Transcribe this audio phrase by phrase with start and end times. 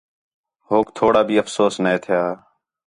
[0.69, 2.23] ہوک تھوڑا بھی افسوس نے تھیا